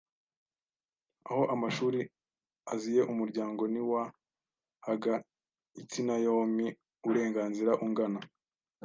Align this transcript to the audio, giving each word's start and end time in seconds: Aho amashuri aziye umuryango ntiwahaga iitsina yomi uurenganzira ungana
Aho 1.29 1.41
amashuri 1.55 1.99
aziye 2.73 3.01
umuryango 3.11 3.61
ntiwahaga 3.71 5.13
iitsina 5.79 6.15
yomi 6.25 6.67
uurenganzira 7.05 7.71
ungana 7.85 8.19